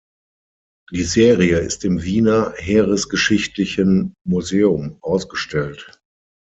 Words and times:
Die 0.91 1.03
Serie 1.03 1.59
ist 1.59 1.85
im 1.85 2.01
Wiener 2.01 2.55
Heeresgeschichtlichen 2.57 4.15
Museum 4.27 4.97
ausgestellt. 5.01 6.01